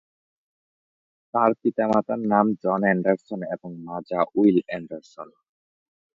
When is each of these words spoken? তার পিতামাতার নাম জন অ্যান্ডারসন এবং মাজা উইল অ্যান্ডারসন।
তার 1.33 1.51
পিতামাতার 1.61 2.21
নাম 2.31 2.45
জন 2.63 2.81
অ্যান্ডারসন 2.83 3.39
এবং 3.55 3.69
মাজা 3.87 4.19
উইল 4.35 4.57
অ্যান্ডারসন। 4.67 5.27